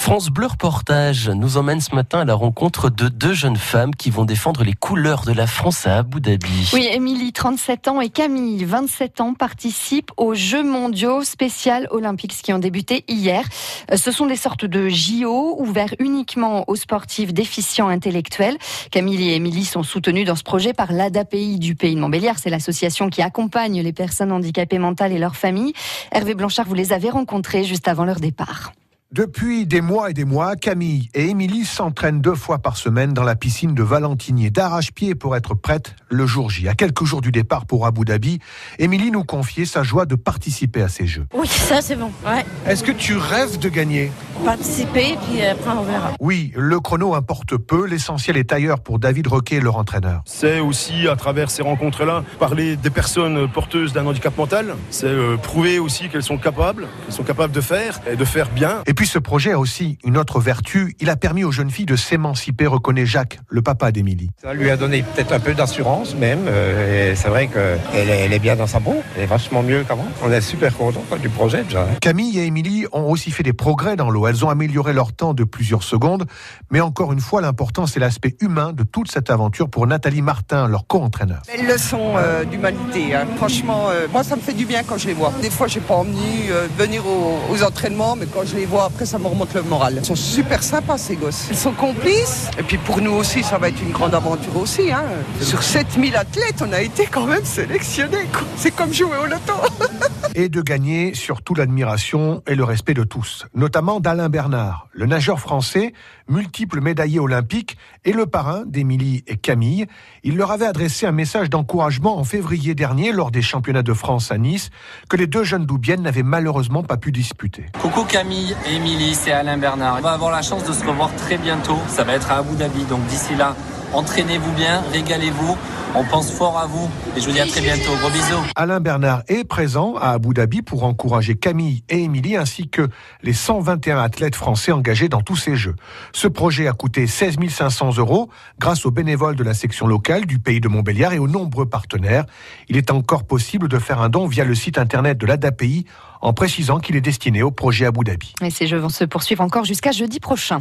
France 0.00 0.30
Bleu 0.30 0.46
Reportage 0.46 1.28
nous 1.28 1.58
emmène 1.58 1.82
ce 1.82 1.94
matin 1.94 2.20
à 2.20 2.24
la 2.24 2.34
rencontre 2.34 2.88
de 2.88 3.08
deux 3.08 3.34
jeunes 3.34 3.58
femmes 3.58 3.94
qui 3.94 4.08
vont 4.08 4.24
défendre 4.24 4.64
les 4.64 4.72
couleurs 4.72 5.24
de 5.26 5.32
la 5.32 5.46
France 5.46 5.86
à 5.86 5.98
Abu 5.98 6.22
Dhabi. 6.22 6.70
Oui, 6.72 6.88
Émilie, 6.90 7.34
37 7.34 7.86
ans, 7.86 8.00
et 8.00 8.08
Camille, 8.08 8.64
27 8.64 9.20
ans, 9.20 9.34
participent 9.34 10.10
aux 10.16 10.34
Jeux 10.34 10.64
mondiaux 10.64 11.22
spécial 11.22 11.86
olympiques 11.90 12.32
qui 12.42 12.52
ont 12.54 12.58
débuté 12.58 13.04
hier. 13.08 13.44
Euh, 13.92 13.98
ce 13.98 14.10
sont 14.10 14.24
des 14.24 14.36
sortes 14.36 14.64
de 14.64 14.88
JO 14.88 15.56
ouverts 15.60 15.94
uniquement 15.98 16.64
aux 16.66 16.76
sportifs 16.76 17.34
déficients 17.34 17.88
intellectuels. 17.88 18.56
Camille 18.90 19.28
et 19.28 19.36
Émilie 19.36 19.66
sont 19.66 19.82
soutenues 19.82 20.24
dans 20.24 20.34
ce 20.34 20.44
projet 20.44 20.72
par 20.72 20.92
l'ADAPI 20.92 21.58
du 21.58 21.74
pays 21.76 21.94
de 21.94 22.00
Montbéliard. 22.00 22.38
C'est 22.38 22.50
l'association 22.50 23.10
qui 23.10 23.20
accompagne 23.20 23.82
les 23.82 23.92
personnes 23.92 24.32
handicapées 24.32 24.78
mentales 24.78 25.12
et 25.12 25.18
leurs 25.18 25.36
familles. 25.36 25.74
Hervé 26.10 26.34
Blanchard, 26.34 26.66
vous 26.66 26.74
les 26.74 26.94
avez 26.94 27.10
rencontrées 27.10 27.64
juste 27.64 27.86
avant 27.86 28.06
leur 28.06 28.18
départ. 28.18 28.72
Depuis 29.12 29.66
des 29.66 29.80
mois 29.80 30.10
et 30.10 30.12
des 30.12 30.24
mois, 30.24 30.54
Camille 30.54 31.08
et 31.14 31.30
Émilie 31.30 31.64
s'entraînent 31.64 32.20
deux 32.20 32.36
fois 32.36 32.58
par 32.58 32.76
semaine 32.76 33.12
dans 33.12 33.24
la 33.24 33.34
piscine 33.34 33.74
de 33.74 33.82
Valentinier 33.82 34.50
d'arrache-pied 34.50 35.16
pour 35.16 35.34
être 35.34 35.56
prêtes 35.56 35.96
le 36.08 36.28
jour 36.28 36.48
J. 36.48 36.68
À 36.68 36.74
quelques 36.74 37.02
jours 37.02 37.20
du 37.20 37.32
départ 37.32 37.66
pour 37.66 37.86
Abu 37.86 38.04
Dhabi, 38.04 38.38
Émilie 38.78 39.10
nous 39.10 39.24
confiait 39.24 39.64
sa 39.64 39.82
joie 39.82 40.06
de 40.06 40.14
participer 40.14 40.82
à 40.82 40.88
ces 40.88 41.08
Jeux. 41.08 41.26
Oui, 41.34 41.48
ça 41.48 41.82
c'est 41.82 41.96
bon. 41.96 42.12
Ouais. 42.24 42.46
Est-ce 42.66 42.84
que 42.84 42.92
tu 42.92 43.16
rêves 43.16 43.58
de 43.58 43.68
gagner? 43.68 44.12
Participer, 44.44 45.16
puis 45.28 45.42
après 45.42 45.70
on 45.70 45.82
verra. 45.82 46.12
Oui, 46.18 46.52
le 46.56 46.80
chrono 46.80 47.14
importe 47.14 47.56
peu, 47.56 47.86
l'essentiel 47.86 48.36
est 48.36 48.52
ailleurs 48.52 48.80
pour 48.80 48.98
David 48.98 49.26
Roquet, 49.26 49.60
leur 49.60 49.76
entraîneur. 49.76 50.22
C'est 50.24 50.60
aussi 50.60 51.08
à 51.08 51.16
travers 51.16 51.50
ces 51.50 51.62
rencontres-là 51.62 52.24
parler 52.38 52.76
des 52.76 52.90
personnes 52.90 53.48
porteuses 53.50 53.92
d'un 53.92 54.06
handicap 54.06 54.36
mental. 54.36 54.74
C'est 54.90 55.06
euh, 55.06 55.36
prouver 55.36 55.78
aussi 55.78 56.08
qu'elles 56.08 56.22
sont 56.22 56.38
capables, 56.38 56.88
qu'elles 57.04 57.14
sont 57.14 57.22
capables 57.22 57.52
de 57.52 57.60
faire 57.60 58.00
et 58.10 58.16
de 58.16 58.24
faire 58.24 58.48
bien. 58.50 58.78
Et 58.86 58.94
puis 58.94 59.06
ce 59.06 59.18
projet 59.18 59.52
a 59.52 59.58
aussi 59.58 59.98
une 60.04 60.16
autre 60.16 60.40
vertu, 60.40 60.96
il 61.00 61.10
a 61.10 61.16
permis 61.16 61.44
aux 61.44 61.52
jeunes 61.52 61.70
filles 61.70 61.86
de 61.86 61.96
s'émanciper, 61.96 62.66
reconnaît 62.66 63.06
Jacques, 63.06 63.40
le 63.48 63.62
papa 63.62 63.92
d'Émilie. 63.92 64.30
Ça 64.42 64.54
lui 64.54 64.70
a 64.70 64.76
donné 64.76 65.02
peut-être 65.02 65.32
un 65.32 65.40
peu 65.40 65.54
d'assurance 65.54 66.14
même, 66.14 66.46
euh, 66.48 67.12
et 67.12 67.14
c'est 67.14 67.28
vrai 67.28 67.48
qu'elle 67.48 68.08
est, 68.08 68.24
elle 68.24 68.32
est 68.32 68.38
bien 68.38 68.56
dans 68.56 68.66
sa 68.66 68.80
peau, 68.80 68.96
elle 69.16 69.24
est 69.24 69.26
vachement 69.26 69.62
mieux 69.62 69.84
qu'avant. 69.86 70.06
On 70.24 70.32
est 70.32 70.40
super 70.40 70.76
contents 70.76 71.04
du 71.20 71.28
projet 71.28 71.62
déjà. 71.62 71.86
Camille 72.00 72.38
et 72.38 72.46
Émilie 72.46 72.86
ont 72.92 73.10
aussi 73.10 73.30
fait 73.30 73.42
des 73.42 73.52
progrès 73.52 73.96
dans 73.96 74.10
l'eau. 74.10 74.26
Elles 74.30 74.44
ont 74.44 74.48
amélioré 74.48 74.92
leur 74.92 75.12
temps 75.12 75.34
de 75.34 75.42
plusieurs 75.42 75.82
secondes. 75.82 76.24
Mais 76.70 76.80
encore 76.80 77.12
une 77.12 77.18
fois, 77.18 77.40
l'important, 77.40 77.88
c'est 77.88 77.98
l'aspect 77.98 78.36
humain 78.40 78.72
de 78.72 78.84
toute 78.84 79.10
cette 79.10 79.28
aventure 79.28 79.68
pour 79.68 79.88
Nathalie 79.88 80.22
Martin, 80.22 80.68
leur 80.68 80.86
co-entraîneur. 80.86 81.42
Belle 81.48 81.66
leçon 81.66 82.12
euh, 82.16 82.44
d'humanité. 82.44 83.12
hein. 83.16 83.26
Franchement, 83.38 83.88
euh, 83.90 84.06
moi, 84.12 84.22
ça 84.22 84.36
me 84.36 84.40
fait 84.40 84.52
du 84.52 84.66
bien 84.66 84.84
quand 84.84 84.98
je 84.98 85.08
les 85.08 85.14
vois. 85.14 85.32
Des 85.42 85.50
fois, 85.50 85.66
j'ai 85.66 85.80
pas 85.80 85.94
envie 85.96 86.46
euh, 86.48 86.68
de 86.68 86.80
venir 86.80 87.02
aux, 87.06 87.60
entraînements, 87.64 88.14
mais 88.14 88.26
quand 88.26 88.46
je 88.46 88.54
les 88.54 88.66
vois, 88.66 88.84
après, 88.84 89.04
ça 89.04 89.18
me 89.18 89.26
remonte 89.26 89.52
le 89.52 89.62
moral. 89.62 89.94
Ils 89.98 90.04
sont 90.04 90.14
super 90.14 90.62
sympas, 90.62 90.96
ces 90.96 91.16
gosses. 91.16 91.46
Ils 91.50 91.56
sont 91.56 91.72
complices. 91.72 92.48
Et 92.56 92.62
puis 92.62 92.78
pour 92.78 93.00
nous 93.00 93.10
aussi, 93.12 93.42
ça 93.42 93.58
va 93.58 93.68
être 93.68 93.82
une 93.82 93.90
grande 93.90 94.14
aventure 94.14 94.56
aussi. 94.56 94.92
hein. 94.92 95.02
Sur 95.40 95.60
7000 95.64 96.14
athlètes, 96.14 96.62
on 96.64 96.72
a 96.72 96.80
été 96.80 97.06
quand 97.10 97.26
même 97.26 97.44
sélectionnés. 97.44 98.28
C'est 98.56 98.70
comme 98.70 98.94
jouer 98.94 99.16
au 99.20 99.26
loto. 99.26 99.54
Et 100.36 100.48
de 100.48 100.62
gagner 100.62 101.14
surtout 101.14 101.54
l'admiration 101.54 102.42
et 102.46 102.54
le 102.54 102.62
respect 102.62 102.94
de 102.94 103.02
tous, 103.02 103.46
notamment 103.54 103.98
d'Alain 103.98 104.28
Bernard, 104.28 104.86
le 104.92 105.06
nageur 105.06 105.40
français, 105.40 105.92
multiple 106.28 106.80
médaillé 106.80 107.18
olympique 107.18 107.76
et 108.04 108.12
le 108.12 108.26
parrain 108.26 108.62
d'Émilie 108.64 109.24
et 109.26 109.36
Camille. 109.36 109.86
Il 110.22 110.36
leur 110.36 110.52
avait 110.52 110.66
adressé 110.66 111.06
un 111.06 111.12
message 111.12 111.50
d'encouragement 111.50 112.16
en 112.18 112.24
février 112.24 112.74
dernier 112.74 113.12
lors 113.12 113.32
des 113.32 113.42
championnats 113.42 113.82
de 113.82 113.92
France 113.92 114.30
à 114.30 114.38
Nice, 114.38 114.70
que 115.08 115.16
les 115.16 115.26
deux 115.26 115.44
jeunes 115.44 115.66
doubiennes 115.66 116.02
n'avaient 116.02 116.22
malheureusement 116.22 116.84
pas 116.84 116.96
pu 116.96 117.10
disputer. 117.10 117.66
Coucou 117.80 118.04
Camille 118.04 118.54
et 118.68 118.76
Émilie, 118.76 119.14
c'est 119.14 119.32
Alain 119.32 119.58
Bernard. 119.58 119.96
On 119.98 120.02
va 120.02 120.12
avoir 120.12 120.30
la 120.30 120.42
chance 120.42 120.64
de 120.64 120.72
se 120.72 120.84
revoir 120.86 121.14
très 121.16 121.38
bientôt. 121.38 121.78
Ça 121.88 122.04
va 122.04 122.14
être 122.14 122.30
à 122.30 122.36
Abu 122.38 122.54
Dhabi, 122.56 122.84
donc 122.84 123.04
d'ici 123.06 123.34
là, 123.34 123.56
entraînez-vous 123.92 124.52
bien, 124.52 124.82
régalez-vous. 124.92 125.56
On 125.96 126.04
pense 126.04 126.30
fort 126.30 126.56
à 126.56 126.66
vous 126.66 126.88
et 127.16 127.20
je 127.20 127.26
vous 127.26 127.32
dis 127.32 127.40
à 127.40 127.46
très 127.46 127.60
bientôt. 127.60 127.90
Gros 128.00 128.10
bisous. 128.10 128.44
Alain 128.54 128.78
Bernard 128.78 129.22
est 129.26 129.42
présent 129.42 129.96
à 129.96 130.10
Abu 130.10 130.32
Dhabi 130.34 130.62
pour 130.62 130.84
encourager 130.84 131.34
Camille 131.34 131.82
et 131.88 132.04
Émilie 132.04 132.36
ainsi 132.36 132.68
que 132.68 132.88
les 133.22 133.32
121 133.32 133.98
athlètes 133.98 134.36
français 134.36 134.70
engagés 134.70 135.08
dans 135.08 135.20
tous 135.20 135.34
ces 135.34 135.56
jeux. 135.56 135.74
Ce 136.12 136.28
projet 136.28 136.68
a 136.68 136.72
coûté 136.72 137.08
16 137.08 137.36
500 137.48 137.96
euros 137.96 138.28
grâce 138.60 138.86
aux 138.86 138.92
bénévoles 138.92 139.34
de 139.34 139.42
la 139.42 139.52
section 139.52 139.88
locale 139.88 140.26
du 140.26 140.38
pays 140.38 140.60
de 140.60 140.68
Montbéliard 140.68 141.12
et 141.12 141.18
aux 141.18 141.28
nombreux 141.28 141.66
partenaires. 141.66 142.24
Il 142.68 142.76
est 142.76 142.92
encore 142.92 143.24
possible 143.24 143.66
de 143.66 143.78
faire 143.78 144.00
un 144.00 144.08
don 144.08 144.28
via 144.28 144.44
le 144.44 144.54
site 144.54 144.78
internet 144.78 145.18
de 145.18 145.26
l'ADAPI 145.26 145.86
en 146.20 146.32
précisant 146.32 146.78
qu'il 146.78 146.94
est 146.94 147.00
destiné 147.00 147.42
au 147.42 147.50
projet 147.50 147.86
Abu 147.86 148.04
Dhabi. 148.04 148.34
Et 148.42 148.50
ces 148.50 148.68
jeux 148.68 148.78
vont 148.78 148.90
se 148.90 149.04
poursuivre 149.04 149.42
encore 149.42 149.64
jusqu'à 149.64 149.90
jeudi 149.90 150.20
prochain. 150.20 150.60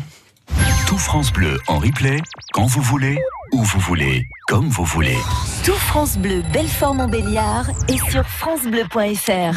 Tout 0.88 0.98
France 0.98 1.32
Bleu 1.32 1.60
en 1.68 1.78
replay, 1.78 2.18
quand 2.52 2.66
vous 2.66 2.82
voulez, 2.82 3.20
où 3.52 3.64
vous 3.64 3.80
voulez, 3.80 4.28
comme 4.48 4.68
vous 4.68 4.84
voulez. 4.84 5.18
Tout 5.66 5.72
France 5.74 6.18
Bleu 6.18 6.42
Belfort 6.54 6.96
Montbéliard 6.96 7.70
est 7.88 8.10
sur 8.10 8.24
francebleu.fr. 8.24 9.48